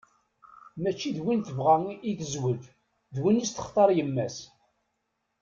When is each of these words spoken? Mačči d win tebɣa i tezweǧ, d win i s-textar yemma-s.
Mačči 0.81 1.09
d 1.15 1.17
win 1.23 1.41
tebɣa 1.47 1.75
i 2.09 2.11
tezweǧ, 2.19 2.61
d 3.13 3.17
win 3.21 3.41
i 3.43 3.45
s-textar 3.49 3.89
yemma-s. 3.97 4.37